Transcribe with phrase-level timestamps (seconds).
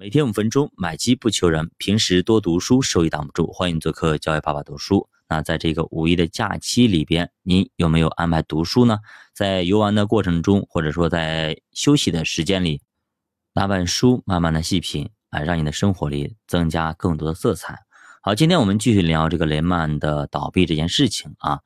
[0.00, 1.70] 每天五分钟，买基不求人。
[1.76, 3.52] 平时多读书，收益挡不住。
[3.52, 5.10] 欢迎做客教育爸爸读书。
[5.28, 9.00] 那在这个五一的假期里边，您有没有安排读书呢？
[9.34, 12.80] 在游玩的过程中，或者说在休息的时间里，
[13.52, 17.80] 拿本书慢慢的细品，啊，让你的生活里增加更多的色彩。
[18.22, 21.60] 好，今天我们继续聊这个雷曼的倒闭这件事情啊。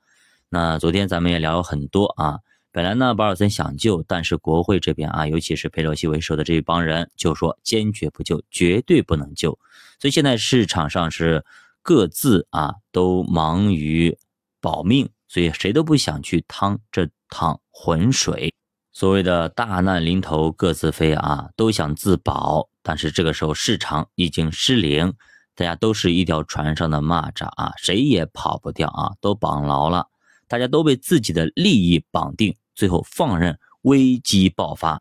[0.48, 2.40] 那昨天咱们也聊了很多啊。
[2.74, 9.56] 本来呢，保尔森想救，但是国会这边啊，尤其是佩洛西为首的这一帮人，就说坚决不救，绝对不能救。
[10.00, 11.44] 所以现在市场上是
[11.82, 14.18] 各自啊都忙于
[14.60, 18.52] 保命，所以谁都不想去趟这趟浑水。
[18.90, 25.14] 所谓的大难临头各自飞啊，都想自保，但是这个时候市场已经失灵，
[25.54, 30.08] 大家都是一条船上的蚂蚱啊，谁也跑不掉啊，都绑牢了，
[30.48, 32.56] 大家都被自己的利益绑定。
[32.74, 35.00] 最后放任危机爆发，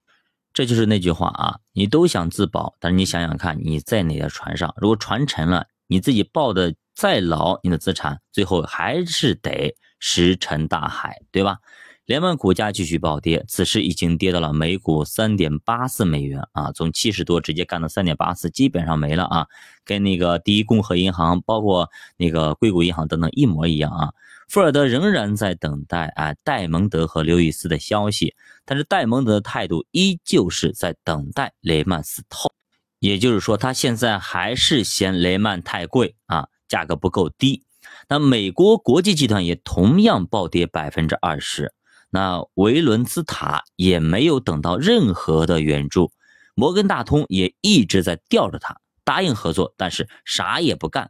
[0.53, 1.59] 这就是那句话啊！
[1.73, 4.73] 你都想自保，但是你想想看，你在哪条船上？
[4.77, 11.57] 如果船沉了，你自己抱的再牢，你的资产最后还是得石沉大海，对吧？
[12.05, 19.47] 联盟股价继续暴跌，此时已经跌到了每股三点八四美元啊，从七十多直接干到三点八四，基本上没了啊，
[19.85, 24.11] 跟那个第一共和银行、包括那个硅谷银行等等一模一样啊。
[24.53, 32.53] 富尔德仍然在等待啊戴蒙德和刘易斯的消息，但是戴蒙德的态度依旧是在等待雷曼死透，
[32.99, 37.63] 也就是说他现在还是嫌雷曼太贵啊，价格不够低。
[38.07, 41.73] 那美国国际集团也同样暴跌百分之二十。
[42.11, 46.11] 那维伦斯塔也没有等到任何的援助，
[46.53, 51.09] 摩根大通也一直在吊着他，答应合作，但是啥也不干。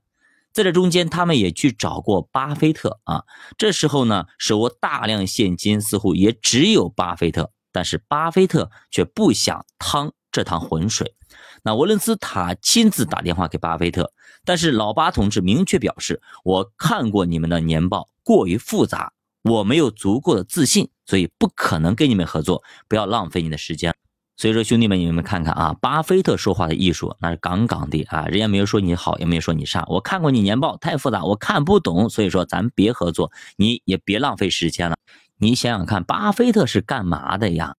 [0.53, 3.23] 在这中间，他们也去找过巴菲特啊，
[3.57, 11.15] 这时候呢，手握大量现金，似乎也只有巴菲特，但是巴菲特却不想趟这趟浑水。
[11.63, 14.13] 那沃伦斯塔亲自打电话给巴菲特，
[14.45, 19.11] 但是老巴同志明确表示，我看过你们的年报，过于复杂。
[19.43, 22.63] 我没有足够的自信，所以不可能跟你们合作。
[22.88, 23.94] 不要浪费你的时间。
[24.35, 29.85] 所以说，兄弟们，你们看看啊，巴菲特说话的艺术那是杠杠的啊，人家没有说你好，也没有说你差。
[29.88, 32.09] 我看过你年报，太复杂，我看不懂。
[32.09, 34.97] 所以说，咱别合作，你也别浪费时间了。
[35.38, 37.75] 你想想看，巴菲特是干嘛的呀？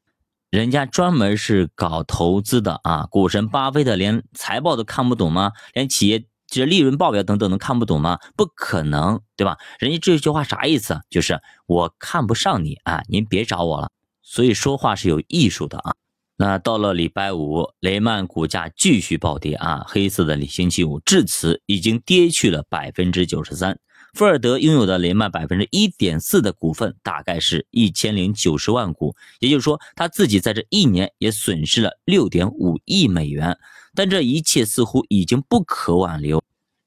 [0.50, 3.08] 人家专门是搞投资的啊。
[3.10, 5.52] 股神巴菲特连财报都看不懂吗？
[5.72, 6.24] 连企业？
[6.46, 8.18] 这利润报表等等都看不懂吗？
[8.36, 9.56] 不可能，对吧？
[9.80, 11.00] 人家这句话啥意思？
[11.10, 13.90] 就是我看不上你啊，您别找我了。
[14.22, 15.94] 所以说话是有艺术的啊。
[16.36, 23.78] 那到了礼拜五，雷曼股价继续暴跌啊，黑色的星期五至此已经跌去了百分之九十三。
[24.14, 33.56] 富尔德拥有的雷曼百分之一点四的股份，大概是一千零九十万股，也就是说他自己在这一年也损失了六点五亿美元。
[33.94, 36.42] 但这一切似乎已经不可挽留，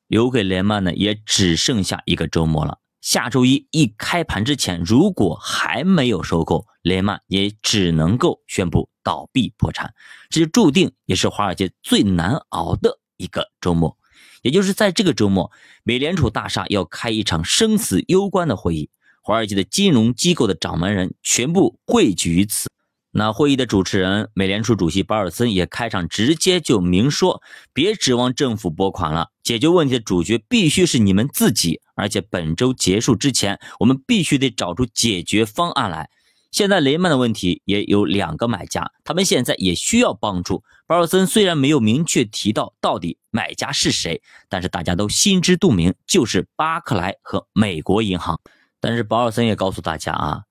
[0.07, 2.79] 留给雷曼呢也只剩下一个周末了。
[3.01, 9.93] 下周一一开盘之前，如果还没有收购，雷曼也只能够宣布倒闭破产。
[10.29, 13.97] 这就注定也是华尔街最难熬的一个周末。
[14.41, 15.51] 也就是在这个周末，
[15.83, 18.89] 美联储大厦要开一场生死攸关的会议，
[19.21, 22.69] 华尔街的金融机构的掌门人全部汇聚于此。
[23.11, 27.41] 那会议的主持人，美联储主席保尔森也开场直接就明说，
[27.73, 31.81] 别指望政府拨款了，解决问题的主角必须是你们自己。
[31.97, 36.09] 而且本周结束之前，我们必须得找出解决方案来。
[36.49, 40.63] 现在雷曼的问题也有两个买家，他们现在也需要帮助。
[40.87, 48.39] 保尔森虽然没有明确提到到底买家是谁，但是大家都心知肚明，就是巴克莱和美国银行。
[48.79, 50.43] 但是保尔森也告诉大家啊。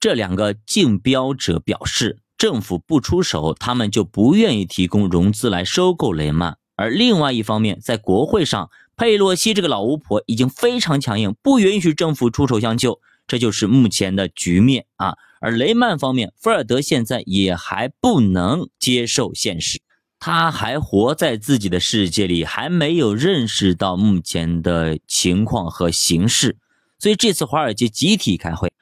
[0.00, 6.56] 这两个竞标者表示，政府不出手，他们就不愿意提供融资来收购雷曼。
[6.74, 13.00] 而另外一方面，在国会上，佩洛西这个老巫婆已经非常强硬，不允许政府出手相救。
[13.26, 15.14] 这就是目前的局面啊。
[15.40, 19.80] 而雷曼方面，菲尔德现在也还不能接受现实，
[20.18, 26.58] 他还活在自己的世界里，还没有认识到目前的情况和形势。
[26.98, 28.72] 所以这次华尔街集体开会。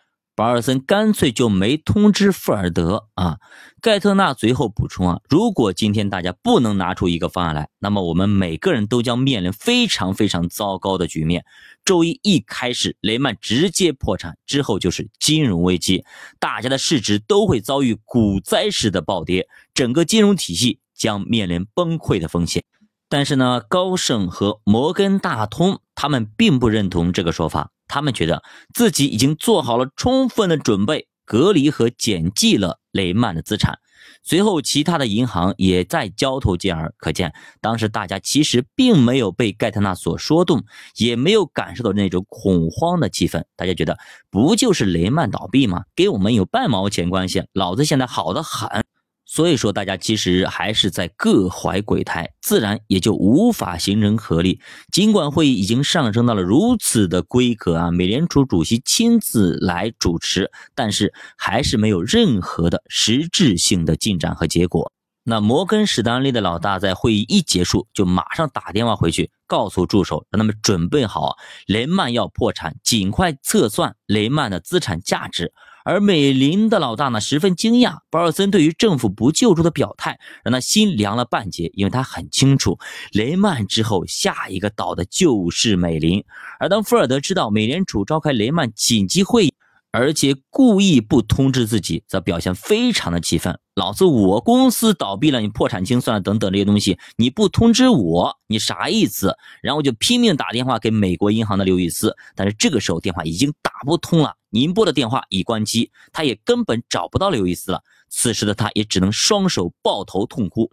[0.41, 3.37] 保尔森干脆就没通知富尔德啊。
[3.83, 11.45] 盖特纳随后补充啊，如果今天大家不能拿出一个方案来，那么我们每个人都将面临非常非常糟糕的局面。
[11.85, 16.07] 周一一开始，雷曼直接破产，之后就是金融危机，
[16.39, 22.65] 大家的市值都会遭遇股灾式的暴跌，整个金融体系将面临崩溃的风险。
[23.11, 27.73] 但是呢，高盛和摩根大通他们并不认同这个说法。
[27.91, 28.43] 他们觉得
[28.73, 33.81] 自己已经做好了充分的准备，隔离和减记了雷曼的资产。
[34.23, 36.95] 随后，其他的银行也在交头接耳。
[36.99, 40.63] 可见，当时大家其实并没有被盖特纳所说动，
[40.97, 43.45] 也没有感受到那种恐慌的气氛。
[43.57, 43.99] 大家觉得，
[44.31, 45.85] 不就是雷曼倒闭吗？
[45.97, 47.45] 跟我们有半毛钱关系？
[47.53, 48.85] 老子现在好的很。
[49.33, 54.61] 所以说，大家其实还是在各怀鬼胎，自然也就无法形成合力。
[54.91, 64.91] 尽管会议已经上升到了如此的规格啊，美联储主席亲自来主持，但是还是没有任何的实质性的进展和结果。
[65.23, 71.37] 那摩根史丹利的老大在会议一结束，就马上打电话回去，告诉助手让他们准备好，
[71.67, 75.53] 雷曼要破产，尽快测算雷曼的资产价值。
[75.91, 77.99] 而美林的老大呢，十分惊讶。
[78.11, 82.79] 鲍尔森对于政府不救助的表态，让他心凉了半截，因为他很清楚，
[83.11, 86.23] 雷曼之后下一个倒的就是美林。
[86.61, 89.55] 而当富尔德知道美联储召开雷曼紧急会议，
[89.91, 93.59] 而且故意不通知自己，则表现非常的气愤。
[93.75, 99.37] 老子我公司倒闭了，你破产清算了等等这些东西，你不通知我，你啥意思？
[99.61, 107.83] 然后就拼命打电话给美国银行的刘易斯，但是这个时候电话已经打不通了，您拨的电话已关机，他也根本找不到刘易斯了。
[108.09, 110.71] 此时的他也只能双手抱头痛哭，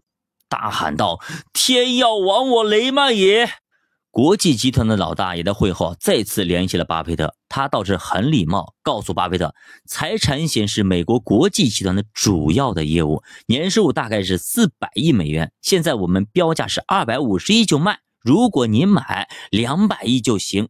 [0.49, 1.19] 大喊道
[1.53, 3.49] ：“天要亡我雷曼也！”
[4.09, 9.53] 国际集团的老大也在会后再次联系了巴菲特，他倒是很礼貌，告诉巴菲特，
[9.85, 20.69] 财产险是美国国际集团的主要的业务，年收入大概是四百亿美元，现在我们标价是二百五十亿就卖，如果您买两百亿就行。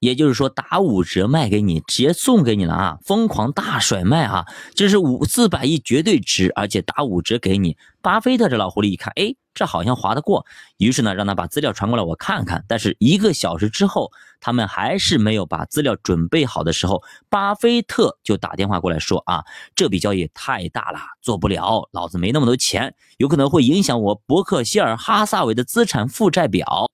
[0.00, 2.98] 也就是说，打五折卖给你，直接送给你了啊！
[3.04, 4.46] 疯狂大甩卖啊！
[4.74, 7.76] 这是五四百亿绝对值，而且打五折给你。
[8.00, 10.46] 巴菲特这老狐狸一看，哎，这好像划得过，
[10.76, 12.64] 于是呢，让他把资料传过来，我看看。
[12.68, 26.88] 但是一个小时之后，他们还是没有把资料准备好的时候，巴菲特就打电话过来说啊，这笔交易太大了，做不了，老子没那么多钱，有可能会影响我伯克希尔哈萨韦的资产负债表。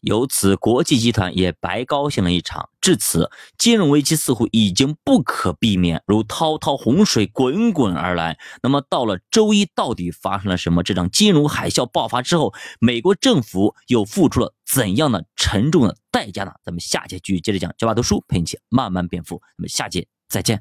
[0.00, 2.68] 由此，国际集团也白高兴了一场。
[2.80, 8.38] 至此，金融危机似乎已经不可避免，如滔滔洪水滚滚而来。
[8.62, 10.82] 那么，到了周一，到底发生了什么？
[10.82, 16.52] 这场金融海啸爆发之后，美国政府又付出了怎样的沉重的代价呢？
[16.64, 17.74] 咱们下节继续接着讲。
[17.76, 19.36] 教爸读书陪你一起慢慢变富。
[19.36, 20.56] 咱们下节再见。